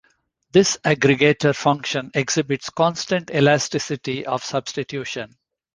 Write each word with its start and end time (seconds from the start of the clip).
This 0.51 0.77
aggregator 0.83 1.55
function 1.55 2.09
exhibits 2.15 2.71
constant 2.71 3.29
elasticity 3.29 4.25
of 4.25 4.43
substitution. 4.43 5.37